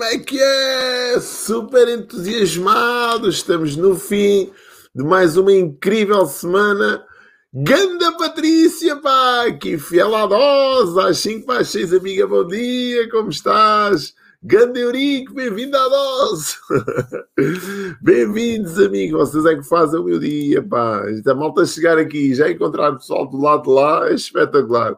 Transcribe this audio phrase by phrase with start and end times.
[0.00, 1.20] Como é que é?
[1.20, 4.50] Super entusiasmados, estamos no fim
[4.94, 7.04] de mais uma incrível semana.
[7.52, 13.10] Ganda Patrícia, pá, que fiel à dose, às 5 para as 6, amiga, bom dia,
[13.10, 14.14] como estás?
[14.42, 16.56] Ganda Eurico, bem-vindo à dose.
[18.00, 21.02] Bem-vindos, amigos, vocês é que fazem o meu dia, pá.
[21.26, 24.96] A malta chegar aqui, já encontrar o pessoal do lado de lá, é espetacular.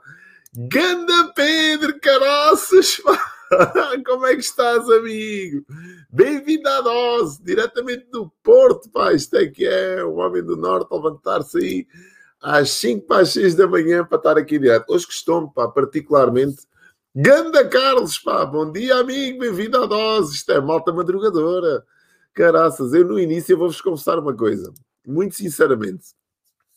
[0.56, 3.31] Ganda Pedro, caraças, pá.
[4.06, 5.64] Como é que estás, amigo?
[6.10, 9.12] Bem-vindo à dose, diretamente do Porto, pá.
[9.12, 11.86] Isto é que é o homem do Norte a levantar-se aí
[12.40, 14.90] às 5 para as 6 da manhã para estar aqui direto.
[14.90, 16.62] Hoje costumo, pá, particularmente.
[17.14, 20.34] Ganda Carlos, pá, bom dia, amigo, bem-vindo à dose.
[20.34, 21.84] Isto é malta madrugadora.
[22.34, 24.72] Caraças, eu no início vou-vos confessar uma coisa,
[25.06, 26.14] muito sinceramente.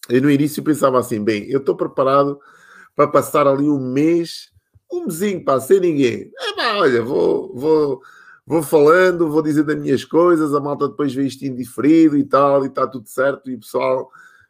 [0.09, 2.37] Eu no início pensava assim, bem, eu estou preparado
[2.93, 4.53] para passar ali um mês
[4.91, 6.31] um mesinho, pá, sem ninguém.
[6.39, 8.01] É pá, olha, vou, vou,
[8.45, 12.63] vou falando, vou dizendo as minhas coisas, a malta depois vê isto indiferido e tal,
[12.63, 14.09] e está tudo certo, e o pessoal,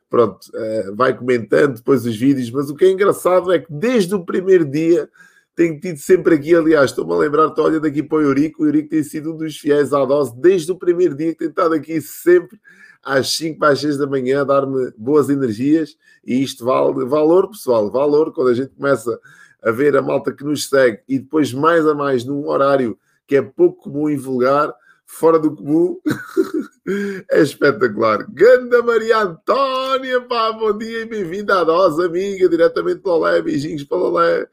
[0.09, 4.13] pronto, é, vai comentando depois os vídeos, mas o que é engraçado é que desde
[4.13, 5.09] o primeiro dia
[5.55, 8.65] tenho tido sempre aqui, aliás, estou-me a lembrar, estou olhando aqui para o Eurico, o
[8.65, 12.01] Eurico tem sido um dos fiéis à dose desde o primeiro dia, tem estado aqui
[12.01, 12.59] sempre
[13.01, 15.95] às 5 para as 6 da manhã a dar-me boas energias,
[16.25, 19.17] e isto vale valor, pessoal, valor, quando a gente começa
[19.65, 23.35] a ver a malta que nos segue e depois mais a mais num horário que
[23.35, 24.71] é pouco comum e vulgar,
[25.07, 25.99] fora do comum,
[27.31, 28.23] é espetacular.
[28.29, 33.41] Ganda Maria Antónia, pá, bom dia e bem-vinda à dose, amiga, diretamente para o Lé,
[33.41, 34.47] beijinhos para o Lé.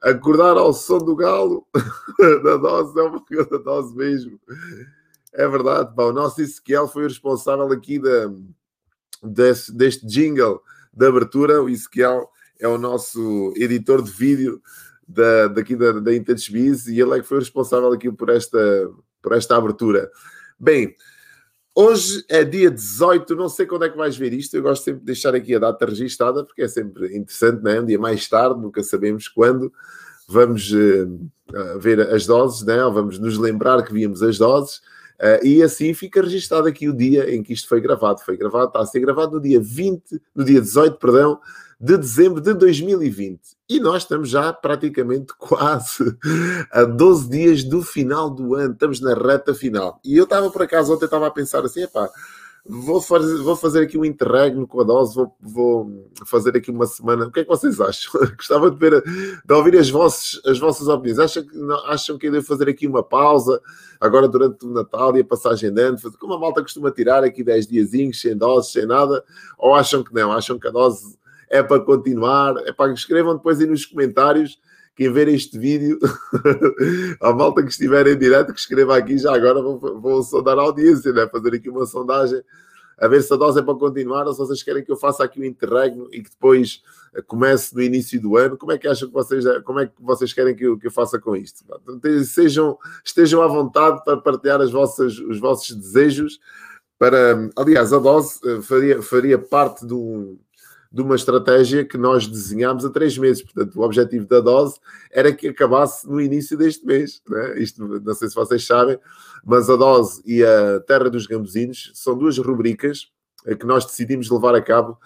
[0.00, 1.66] Acordar ao som do galo
[2.44, 4.38] da dose, é uma da dose mesmo.
[5.32, 8.30] É verdade, pá, o nosso Ezequiel foi o responsável aqui da,
[9.20, 10.62] deste, deste jingle
[10.94, 14.60] de abertura, o Ezequiel é o nosso editor de vídeo
[15.06, 18.90] da, daqui da, da Intouchables e ele é que foi responsável aqui por esta,
[19.22, 20.10] por esta abertura.
[20.58, 20.94] Bem,
[21.74, 25.00] hoje é dia 18, não sei quando é que vais ver isto, eu gosto sempre
[25.00, 27.80] de deixar aqui a data registada porque é sempre interessante, não é?
[27.80, 29.72] Um dia mais tarde, nunca sabemos quando
[30.28, 32.92] vamos uh, ver as doses, não é?
[32.92, 34.76] vamos nos lembrar que víamos as doses.
[35.18, 38.20] Uh, e assim fica registado aqui o dia em que isto foi gravado.
[38.20, 41.40] Foi gravado, está a ser gravado no dia 20, no dia 18, perdão,
[41.80, 43.40] de dezembro de 2020.
[43.68, 46.16] E nós estamos já praticamente quase
[46.72, 50.00] a 12 dias do final do ano, estamos na reta final.
[50.04, 52.10] E eu estava por acaso ontem estava a pensar assim, epá,
[52.66, 56.86] vou fazer, vou fazer aqui um interregno com a dose, vou, vou, fazer aqui uma
[56.86, 57.26] semana.
[57.26, 58.12] O que é que vocês acham?
[58.36, 61.20] Gostava de ver, de ouvir as vossas, as vossas opiniões.
[61.20, 61.56] Acham que,
[61.86, 63.60] acham que eu devo fazer aqui uma pausa
[64.00, 67.44] agora durante o Natal e a passagem de ano, como a malta costuma tirar aqui
[67.44, 69.24] 10 diazinhos, sem doses, sem nada?
[69.56, 70.32] Ou acham que não?
[70.32, 71.16] Acham que a dose
[71.50, 74.58] é para continuar, é para escrevam depois aí nos comentários
[74.98, 75.96] quem ver este vídeo,
[77.22, 80.62] a malta que estiver em direto, que escreva aqui já agora, vou, vou sondar a
[80.62, 81.28] audiência, né?
[81.28, 82.42] fazer aqui uma sondagem,
[82.98, 85.22] a ver se a dose é para continuar ou se vocês querem que eu faça
[85.22, 86.82] aqui o um interregno e que depois
[87.26, 88.56] comece no início do ano.
[88.56, 90.90] Como é que acham que vocês, como é que vocês querem que eu, que eu
[90.90, 91.64] faça com isto?
[92.24, 96.40] Sejam, estejam à vontade para partilhar as vossas, os vossos desejos.
[96.98, 100.36] Para, aliás, a dose eh, faria, faria parte de um,
[100.90, 103.42] de uma estratégia que nós desenhámos há três meses.
[103.42, 104.78] Portanto, o objetivo da dose
[105.10, 107.20] era que acabasse no início deste mês.
[107.28, 107.60] Né?
[107.60, 108.98] Isto, não sei se vocês sabem,
[109.44, 113.10] mas a dose e a Terra dos Gambuzinos são duas rubricas
[113.60, 114.98] que nós decidimos levar a cabo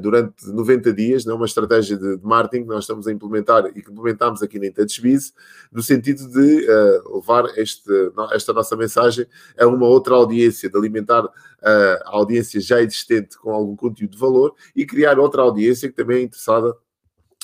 [0.00, 3.82] durante 90 dias, né, uma estratégia de, de, marketing que nós estamos a implementar e
[3.82, 5.34] que implementámos aqui na InTouchBiz,
[5.70, 7.90] no sentido de uh, levar este,
[8.32, 9.26] esta nossa mensagem
[9.58, 11.30] a uma outra audiência, de alimentar uh,
[11.62, 16.18] a audiência já existente com algum conteúdo de valor e criar outra audiência que também
[16.18, 16.74] é interessada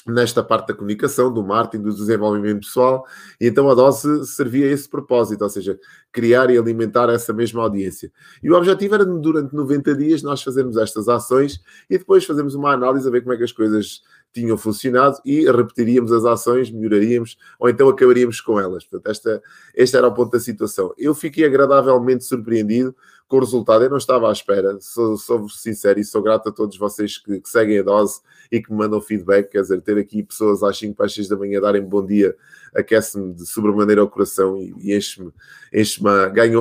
[0.06, 3.06] nesta parte da comunicação, do marketing, do desenvolvimento pessoal,
[3.40, 5.78] e então a dose servia a esse propósito, ou seja,
[6.12, 8.12] criar e alimentar essa mesma audiência.
[8.42, 12.72] E o objetivo era, durante 90 dias, nós fazermos estas ações e depois fazermos uma
[12.72, 14.02] análise a ver como é que as coisas
[14.34, 18.84] tinham funcionado e repetiríamos as ações, melhoraríamos ou então acabaríamos com elas.
[18.84, 19.42] Portanto, esta,
[19.74, 20.92] este era o ponto da situação.
[20.98, 22.94] Eu fiquei agradavelmente surpreendido
[23.28, 23.84] com o resultado.
[23.84, 27.40] Eu não estava à espera, sou, sou sincero e sou grato a todos vocês que,
[27.40, 29.50] que, seguem a dose e que me mandam feedback.
[29.50, 32.36] Quer dizer, ter aqui pessoas às 5 para as 6 da manhã darem bom dia
[32.74, 35.32] aquece-me de sobremaneira ao coração e, e enche-me,
[35.72, 36.10] enche-me,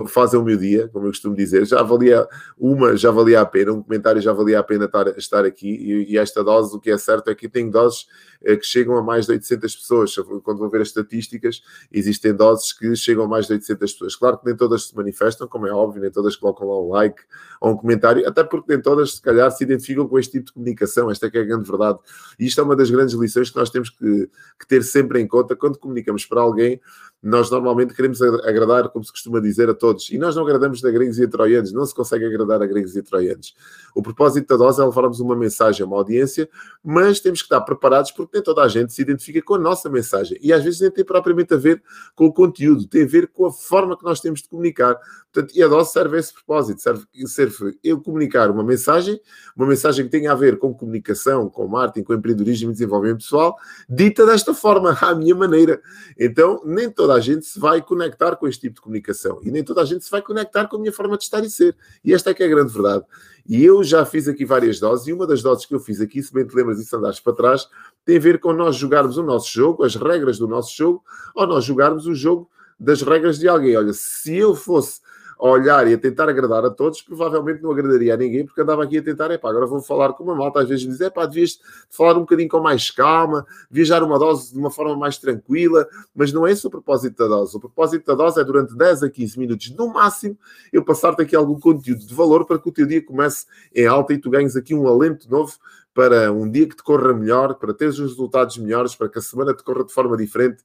[0.07, 1.65] fazem o meu dia, como eu costumo dizer.
[1.65, 2.27] Já valia
[2.57, 6.13] uma, já valia a pena, um comentário já valia a pena estar, estar aqui e,
[6.13, 8.05] e esta dose, o que é certo é que tem doses
[8.43, 10.15] eh, que chegam a mais de 800 pessoas.
[10.43, 14.15] Quando vão ver as estatísticas, existem doses que chegam a mais de 800 pessoas.
[14.15, 17.21] Claro que nem todas se manifestam, como é óbvio, nem todas colocam lá um like
[17.59, 20.53] ou um comentário, até porque nem todas, se calhar, se identificam com este tipo de
[20.53, 21.09] comunicação.
[21.09, 21.99] Esta é que é a grande verdade.
[22.39, 24.29] E isto é uma das grandes lições que nós temos que,
[24.59, 26.79] que ter sempre em conta quando comunicamos para alguém
[27.23, 30.09] nós normalmente queremos agradar, como se costuma dizer, a todos.
[30.09, 32.97] E nós não agradamos a gregos e a troianos, não se consegue agradar a gregos
[32.97, 33.55] e a troianos.
[33.95, 36.49] O propósito da dose é levarmos uma mensagem a uma audiência,
[36.83, 39.89] mas temos que estar preparados porque nem toda a gente se identifica com a nossa
[39.89, 40.37] mensagem.
[40.41, 41.81] E às vezes nem tem propriamente a ver
[42.13, 44.99] com o conteúdo, tem a ver com a forma que nós temos de comunicar.
[45.31, 49.19] Portanto, e a dose serve a esse propósito, serve, serve eu comunicar uma mensagem,
[49.55, 53.55] uma mensagem que tenha a ver com comunicação, com marketing, com empreendedorismo e desenvolvimento pessoal,
[53.89, 55.81] dita desta forma, à minha maneira.
[56.19, 59.63] Então, nem toda a gente se vai conectar com este tipo de comunicação e nem
[59.63, 61.75] toda a gente se vai conectar com a minha forma de estar e ser.
[62.03, 63.05] E esta é que é a grande verdade.
[63.47, 66.23] E eu já fiz aqui várias doses, e uma das doses que eu fiz aqui,
[66.23, 67.67] se bem te lembras disso andares para trás,
[68.05, 71.03] tem a ver com nós jogarmos o nosso jogo, as regras do nosso jogo,
[71.35, 72.49] ou nós jogarmos o jogo
[72.79, 73.75] das regras de alguém.
[73.75, 75.01] Olha, se eu fosse
[75.49, 78.97] olhar e a tentar agradar a todos, provavelmente não agradaria a ninguém, porque andava aqui
[78.97, 81.59] a tentar, epá, agora vou falar com uma malta, às vezes me diz, epá, devias
[81.89, 85.85] falar um bocadinho com mais calma, viajar uma dose de uma forma mais tranquila,
[86.15, 87.57] mas não é esse o propósito da dose.
[87.57, 90.37] O propósito da dose é durante 10 a 15 minutos, no máximo,
[90.71, 94.13] eu passar-te aqui algum conteúdo de valor para que o teu dia comece em alta
[94.13, 95.57] e tu ganhes aqui um alento novo
[95.93, 99.21] para um dia que te corra melhor, para teres os resultados melhores, para que a
[99.21, 100.63] semana te corra de forma diferente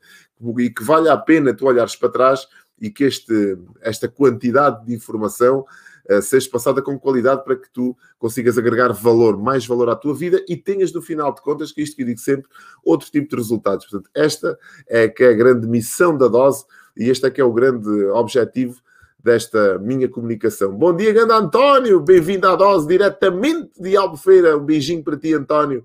[0.59, 2.47] e que valha a pena tu olhares para trás
[2.81, 5.65] e que este, esta quantidade de informação
[6.11, 10.15] uh, seja passada com qualidade para que tu consigas agregar valor, mais valor à tua
[10.15, 12.49] vida e tenhas no final de contas, que isto que eu digo sempre,
[12.85, 13.87] outro tipo de resultados.
[13.87, 16.65] Portanto, esta é que é a grande missão da dose
[16.97, 18.81] e este é que é o grande objetivo
[19.23, 20.73] desta minha comunicação.
[20.73, 24.57] Bom dia, grande António, bem-vindo à dose diretamente de Albufeira.
[24.57, 25.85] Um beijinho para ti, António.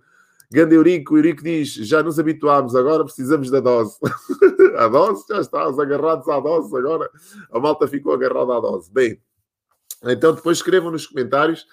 [0.53, 3.97] Grande Eurico, Eurico diz: já nos habituámos, agora precisamos da dose.
[4.77, 7.09] a dose, já estás agarrados à dose, agora
[7.51, 8.93] a malta ficou agarrada à dose.
[8.93, 9.19] Bem,
[10.03, 11.65] então depois escrevam nos comentários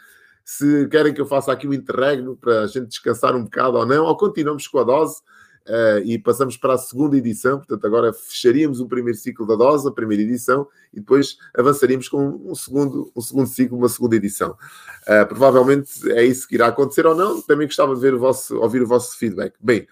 [0.42, 3.84] se querem que eu faça aqui um interregno para a gente descansar um bocado ou
[3.84, 5.20] não, ou continuamos com a dose.
[5.66, 9.86] Uh, e passamos para a segunda edição, portanto, agora fecharíamos o primeiro ciclo da dose,
[9.86, 14.56] a primeira edição, e depois avançaríamos com um segundo, um segundo ciclo, uma segunda edição.
[15.02, 18.56] Uh, provavelmente é isso que irá acontecer ou não, também gostava de ver o vosso,
[18.56, 19.54] ouvir o vosso feedback.
[19.60, 19.86] Bem,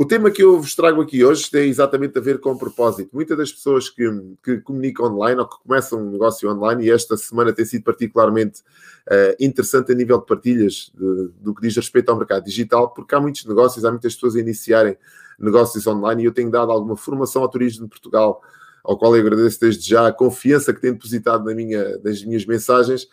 [0.00, 3.10] o tema que eu vos trago aqui hoje tem exatamente a ver com o propósito.
[3.12, 4.08] Muitas das pessoas que,
[4.44, 8.60] que comunicam online ou que começam um negócio online, e esta semana tem sido particularmente
[8.60, 13.12] uh, interessante a nível de partilhas de, do que diz respeito ao mercado digital, porque
[13.12, 14.96] há muitos negócios, há muitas pessoas a iniciarem
[15.36, 18.40] negócios online e eu tenho dado alguma formação ao turismo de Portugal,
[18.84, 22.46] ao qual eu agradeço desde já a confiança que têm depositado na minha, nas minhas
[22.46, 23.08] mensagens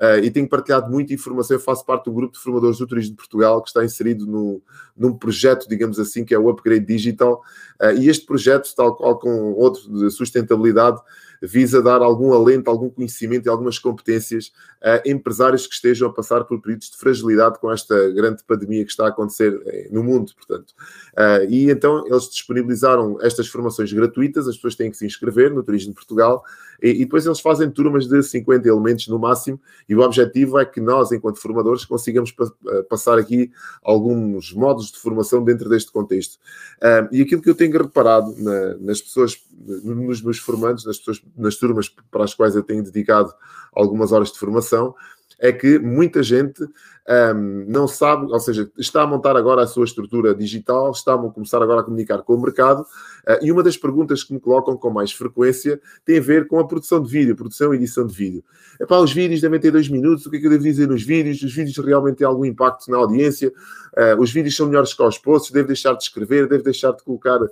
[0.00, 1.56] Uh, e tenho partilhado muita informação.
[1.56, 4.62] Eu faço parte do grupo de formadores do Turismo de Portugal, que está inserido no,
[4.96, 7.42] num projeto, digamos assim, que é o Upgrade Digital.
[7.82, 11.00] Uh, e este projeto, tal qual com outro de sustentabilidade,
[11.42, 14.52] visa dar algum alento, algum conhecimento e algumas competências
[14.82, 18.90] a empresários que estejam a passar por períodos de fragilidade com esta grande pandemia que
[18.90, 20.72] está a acontecer eh, no mundo, portanto.
[21.12, 25.62] Uh, e então eles disponibilizaram estas formações gratuitas, as pessoas têm que se inscrever no
[25.62, 26.44] Turismo de Portugal
[26.80, 30.80] e, depois eles fazem turmas de 50 elementos no máximo e o objetivo é que
[30.80, 32.32] nós, enquanto formadores, consigamos
[32.68, 33.50] eh, passar aqui
[33.82, 36.34] alguns modos de formação dentro deste contexto.
[36.76, 39.36] Uh, e aquilo que eu tenho reparado na, nas pessoas,
[39.82, 43.32] nos meus formandos, nas pessoas, nas turmas para as quais eu tenho dedicado
[43.72, 44.94] algumas horas de formação,
[45.38, 46.66] é que muita gente
[47.08, 51.18] um, não sabe, ou seja, está a montar agora a sua estrutura digital, está a
[51.18, 54.76] começar agora a comunicar com o mercado, uh, e uma das perguntas que me colocam
[54.76, 58.14] com mais frequência tem a ver com a produção de vídeo, produção e edição de
[58.14, 58.44] vídeo.
[58.78, 61.02] Epá, os vídeos devem ter dois minutos, o que é que eu devo dizer nos
[61.02, 61.42] vídeos?
[61.42, 63.52] Os vídeos realmente têm algum impacto na audiência?
[63.96, 67.02] Uh, os vídeos são melhores que os posts, devo deixar de escrever, devo deixar de
[67.02, 67.48] colocar uh,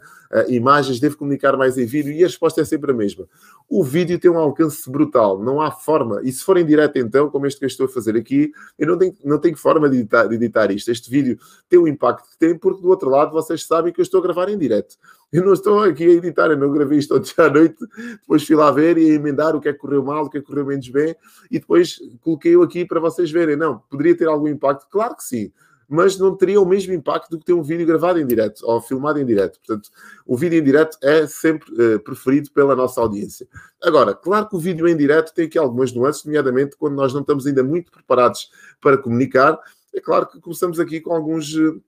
[0.49, 3.27] imagens, devo comunicar mais em vídeo, e a resposta é sempre a mesma.
[3.69, 7.31] O vídeo tem um alcance brutal, não há forma, e se for em direto então,
[7.31, 9.99] como este que eu estou a fazer aqui, eu não tenho, não tenho forma de
[9.99, 10.91] editar, de editar isto.
[10.91, 11.39] Este vídeo
[11.69, 14.23] tem o impacto que tem, porque do outro lado vocês sabem que eu estou a
[14.23, 14.97] gravar em direto.
[15.33, 17.77] Eu não estou aqui a editar, eu não gravei isto ontem à noite,
[18.21, 20.39] depois fui lá ver e a emendar o que é que correu mal, o que
[20.39, 21.15] é que correu menos bem,
[21.51, 23.57] e depois coloquei-o aqui para vocês verem.
[23.57, 24.87] Não, poderia ter algum impacto?
[24.91, 25.53] Claro que sim
[25.89, 28.81] mas não teria o mesmo impacto do que ter um vídeo gravado em direto ou
[28.81, 29.59] filmado em direto.
[29.59, 29.91] Portanto,
[30.27, 33.47] o vídeo em direto é sempre uh, preferido pela nossa audiência.
[33.83, 37.21] Agora, claro que o vídeo em direto tem aqui algumas nuances, nomeadamente quando nós não
[37.21, 38.51] estamos ainda muito preparados
[38.81, 39.59] para comunicar.
[39.95, 41.55] É claro que começamos aqui com alguns.
[41.55, 41.81] Uh,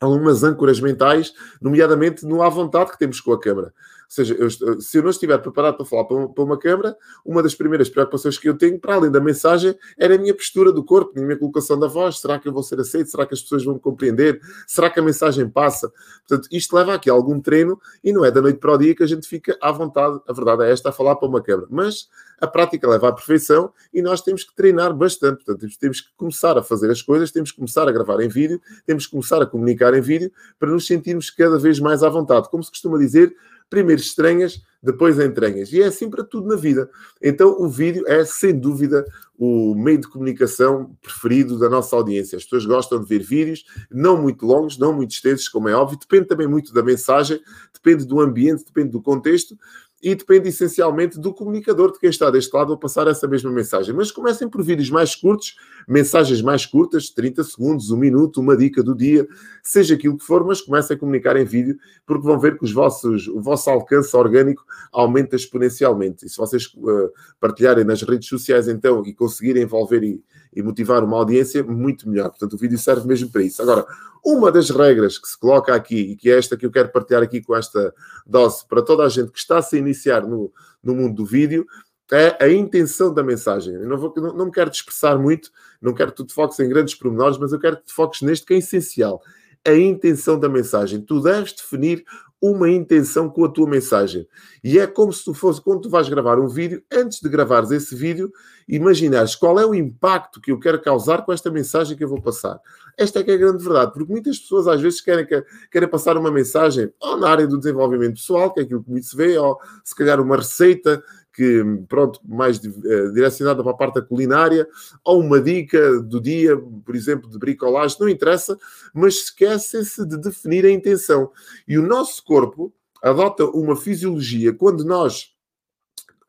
[0.00, 3.72] algumas âncoras mentais, nomeadamente no à vontade que temos com a câmara
[4.12, 4.50] seja, eu,
[4.80, 7.88] se eu não estiver preparado para falar para uma, para uma câmara, uma das primeiras
[7.88, 11.22] preocupações que eu tenho, para além da mensagem, era a minha postura do corpo, a
[11.22, 12.20] minha colocação da voz.
[12.20, 13.10] Será que eu vou ser aceito?
[13.10, 14.38] Será que as pessoas vão me compreender?
[14.66, 15.90] Será que a mensagem passa?
[16.28, 18.94] Portanto, isto leva aqui a algum treino e não é da noite para o dia
[18.94, 21.66] que a gente fica à vontade, a verdade é esta, a falar para uma câmara.
[21.70, 25.42] Mas a prática leva à perfeição e nós temos que treinar bastante.
[25.44, 28.60] Portanto, temos que começar a fazer as coisas, temos que começar a gravar em vídeo,
[28.84, 32.50] temos que começar a comunicar em vídeo para nos sentirmos cada vez mais à vontade.
[32.50, 33.34] Como se costuma dizer,
[33.72, 35.72] primeiro estranhas, depois entranhas.
[35.72, 36.90] E é assim para tudo na vida.
[37.22, 39.02] Então, o vídeo é, sem dúvida,
[39.38, 42.36] o meio de comunicação preferido da nossa audiência.
[42.36, 45.98] As pessoas gostam de ver vídeos, não muito longos, não muito extensos, como é óbvio.
[45.98, 47.40] Depende também muito da mensagem,
[47.72, 49.56] depende do ambiente, depende do contexto
[50.02, 53.94] e depende essencialmente do comunicador de quem está deste lado a passar essa mesma mensagem.
[53.94, 55.54] Mas comecem por vídeos mais curtos,
[55.88, 59.26] mensagens mais curtas, 30 segundos, um minuto, uma dica do dia,
[59.62, 62.72] seja aquilo que for, mas comecem a comunicar em vídeo, porque vão ver que os
[62.72, 66.26] vossos, o vosso alcance orgânico aumenta exponencialmente.
[66.26, 67.10] E se vocês uh,
[67.40, 70.22] partilharem nas redes sociais então e conseguirem envolver e,
[70.54, 72.30] e motivar uma audiência, muito melhor.
[72.30, 73.62] Portanto, o vídeo serve mesmo para isso.
[73.62, 73.86] Agora,
[74.24, 77.22] uma das regras que se coloca aqui, e que é esta que eu quero partilhar
[77.22, 77.92] aqui com esta
[78.24, 81.66] dose para toda a gente que está a se iniciar no, no mundo do vídeo,
[82.12, 83.74] é a intenção da mensagem.
[83.74, 85.50] Eu não, vou, não, não me quero dispersar muito,
[85.80, 88.20] não quero que tu te foques em grandes pormenores, mas eu quero que te foques
[88.20, 89.22] neste que é essencial.
[89.66, 91.00] A intenção da mensagem.
[91.00, 92.04] Tu deves definir
[92.42, 94.26] uma intenção com a tua mensagem.
[94.64, 97.70] E é como se tu fosse, quando tu vais gravar um vídeo, antes de gravares
[97.70, 98.32] esse vídeo,
[98.68, 102.20] imaginares qual é o impacto que eu quero causar com esta mensagem que eu vou
[102.20, 102.58] passar.
[102.98, 105.24] Esta é que é a grande verdade, porque muitas pessoas às vezes querem,
[105.70, 109.06] querem passar uma mensagem ou na área do desenvolvimento pessoal, que é aquilo que muito
[109.06, 111.00] se vê, ou se calhar uma receita
[111.32, 114.68] que, pronto, mais uh, direcionada para a parte da culinária,
[115.04, 118.58] ou uma dica do dia, por exemplo, de bricolagem, não interessa,
[118.92, 121.30] mas esquecem-se de definir a intenção.
[121.66, 122.72] E o nosso corpo
[123.02, 125.31] adota uma fisiologia quando nós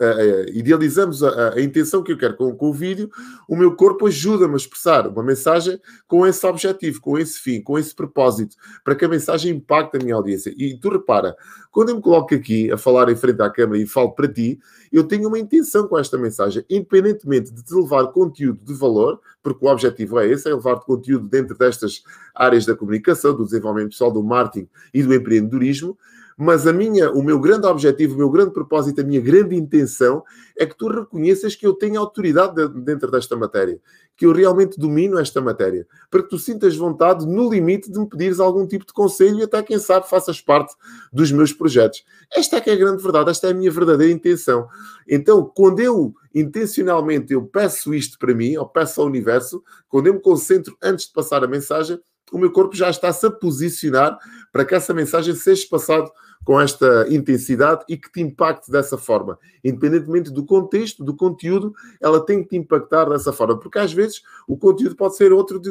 [0.04, 3.10] uh, idealizamos a, a, intenção que eu quero com, com o vídeo,
[3.48, 7.78] o meu corpo ajuda-me a expressar uma mensagem com esse objetivo, com esse fim, com
[7.80, 10.54] esse propósito, para que a mensagem impacte a minha audiência.
[10.58, 11.36] E tu repara,
[11.72, 14.60] quando eu me coloco aqui a falar em frente à câmera e falo para ti,
[14.92, 19.66] eu tenho uma intenção com esta mensagem, independentemente de te levar conteúdo de valor, porque
[19.66, 22.04] o objetivo é esse, é levar-te conteúdo dentro destas
[22.36, 25.98] áreas da comunicação, do desenvolvimento pessoal, do marketing e do empreendedorismo,
[26.38, 30.24] mas a minha, o meu grande objetivo, o meu grande propósito, a minha grande intenção
[30.58, 33.80] é que tu reconheças que eu tenho autoridade dentro desta matéria,
[34.16, 38.08] que eu realmente domino esta matéria, para que tu sintas vontade, no limite, de me
[38.08, 40.74] pedires algum tipo de conselho e até, quem sabe, faças parte
[41.12, 42.04] dos meus projetos.
[42.32, 44.68] Esta é que é a grande verdade, esta é a minha verdadeira intenção.
[45.08, 50.14] Então, quando eu intencionalmente eu peço isto para mim, ou peço ao universo, quando eu
[50.14, 52.00] me concentro antes de passar a mensagem,
[52.32, 54.18] o meu corpo já está-se a posicionar
[54.52, 56.12] para que essa mensagem seja passada
[56.44, 59.40] com esta intensidade e que te impacte dessa forma.
[59.64, 63.58] Independentemente do contexto, do conteúdo, ela tem que te impactar dessa forma.
[63.58, 65.62] Porque às vezes o conteúdo pode ser outro,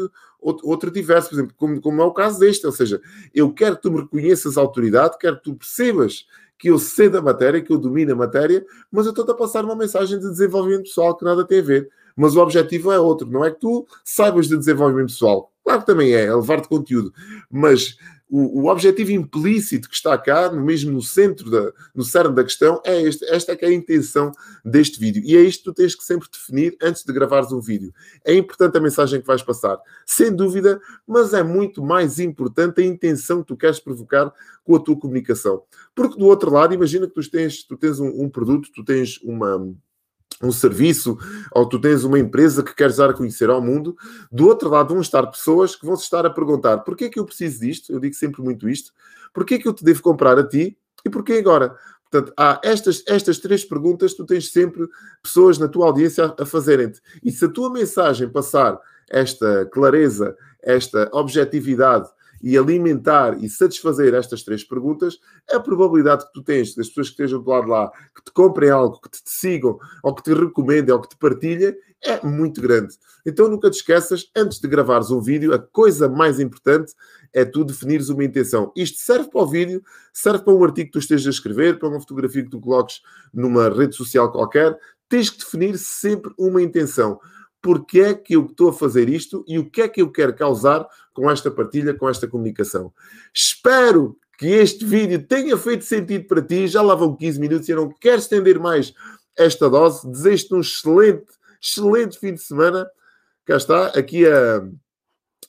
[0.41, 2.67] outro, outro diverso, por exemplo, como, como é o caso deste.
[2.67, 3.01] Ou seja,
[3.35, 6.27] eu quero que tu me reconheças autoridade, quero que tu percebas
[6.59, 9.65] que eu sei da matéria, que eu domino a matéria, mas eu estou a passar
[9.65, 11.91] uma mensagem de desenvolvimento pessoal que nada tem a ver.
[12.15, 15.51] Mas o objetivo é outro, não é que tu saibas de desenvolvimento pessoal.
[15.65, 17.13] Claro que também é, é levar-te conteúdo,
[17.51, 17.97] mas
[18.33, 22.81] o, o, objetivo implícito que está cá, mesmo no centro, da, no cerne da questão,
[22.83, 23.23] é este.
[23.27, 24.33] Esta é que é a intenção
[24.65, 25.23] deste vídeo.
[25.23, 27.93] E é isto que tu tens que sempre definir antes de gravares um vídeo.
[28.25, 32.87] É importante a mensagem que vais passar, sem dúvida, mas é muito mais importante a
[32.87, 34.33] intenção que tu queres provocar
[34.65, 35.63] com a tua comunicação.
[35.95, 39.19] Porque do outro lado, imagina que tu tens, tu tens um, um produto, tu tens
[39.23, 39.59] uma
[40.43, 41.17] um serviço,
[41.53, 43.97] ou tu tens uma empresa que queres dar a conhecer ao mundo,
[44.31, 47.19] do outro lado vão estar pessoas que vão se estar a perguntar porquê é que
[47.19, 47.93] eu preciso disto?
[47.93, 48.93] Eu digo sempre muito isto.
[49.33, 50.77] Porquê é que eu te devo comprar a ti?
[51.05, 51.75] E porquê agora?
[52.11, 54.87] Portanto, há estas, estas três perguntas, tu tens sempre
[55.23, 57.01] pessoas na tua audiência a, fazerem-te.
[57.25, 58.79] E se a tua mensagem passar
[59.11, 62.09] esta clareza, esta objetividade
[62.43, 65.19] e alimentar e satisfazer estas três perguntas,
[65.51, 68.71] a probabilidade que tu tens das pessoas que estejam do lado lá, que te comprem
[68.71, 72.61] algo, que te, te sigam, ou que te recomendem, ou que te partilhem, é muito
[72.61, 72.97] grande.
[73.25, 76.93] Então nunca te esqueças, antes de gravares um vídeo, a coisa mais importante
[77.33, 78.73] é tu definires uma intenção.
[78.77, 79.83] Isto serve para o vídeo,
[80.13, 83.01] serve para um artigo que tu estejas a escrever, para uma fotografia que tu coloques
[83.33, 84.77] numa rede social qualquer.
[85.09, 87.21] Tens que definir sempre uma intenção
[87.63, 90.35] porque é que eu estou a fazer isto e o que é que eu quero
[90.35, 92.93] causar com esta partilha, com esta comunicação.
[93.33, 96.67] Espero que este vídeo tenha feito sentido para ti.
[96.67, 98.93] Já lá vão 15 minutos e eu não quero estender mais
[99.39, 100.11] esta dose.
[100.11, 101.27] Desejo-te um excelente,
[101.63, 102.85] excelente fim de semana.
[103.45, 104.67] Cá está, aqui a,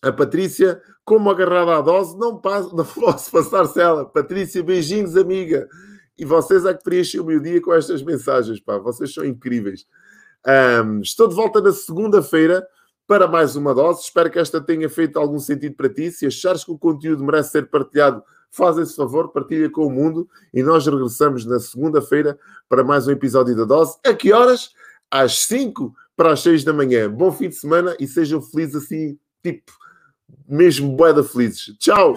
[0.03, 4.05] a Patrícia, como agarrada à dose, não, passo, não posso passar-se ela.
[4.05, 5.67] Patrícia, beijinhos, amiga.
[6.15, 8.77] E vocês é que preenchem o meu dia com estas mensagens, pá.
[8.77, 9.87] Vocês são incríveis.
[10.45, 12.65] Um, estou de volta na segunda-feira
[13.07, 14.03] para mais uma dose.
[14.03, 16.11] Espero que esta tenha feito algum sentido para ti.
[16.11, 20.27] Se achares que o conteúdo merece ser partilhado, faz esse favor, partilha com o mundo
[20.53, 22.37] e nós regressamos na segunda-feira
[22.69, 23.97] para mais um episódio da Dose.
[24.05, 24.71] A que horas?
[25.09, 27.09] Às 5 para as 6 da manhã.
[27.09, 29.71] Bom fim de semana e sejam felizes assim, tipo,
[30.47, 31.75] mesmo boeda felizes.
[31.79, 32.15] Tchau!